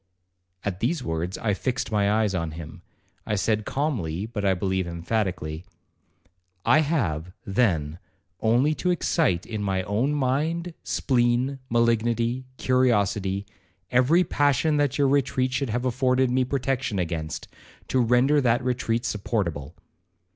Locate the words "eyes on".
2.11-2.53